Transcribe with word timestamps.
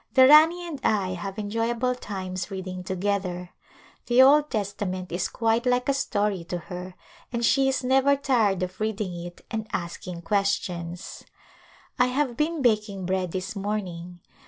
The 0.15 0.27
Rani 0.27 0.65
and 0.65 0.79
I 0.83 1.09
have 1.09 1.37
enjoyable 1.37 1.93
times 1.93 2.49
reading 2.49 2.83
to 2.85 2.95
gether. 2.95 3.51
The 4.07 4.23
Old 4.23 4.49
Testament 4.49 5.11
is 5.11 5.29
quite 5.29 5.67
like 5.67 5.87
a 5.87 5.93
story 5.93 6.43
to 6.45 6.57
her 6.57 6.95
and 7.31 7.45
she 7.45 7.69
is 7.69 7.83
never 7.83 8.15
tired 8.15 8.63
of 8.63 8.79
reading 8.79 9.13
it 9.23 9.45
and 9.51 9.67
asking 9.73 10.23
questions. 10.23 11.23
I 11.99 12.07
have 12.07 12.35
been 12.35 12.63
baking 12.63 13.05
bread 13.05 13.31
this 13.31 13.55
morning. 13.55 14.21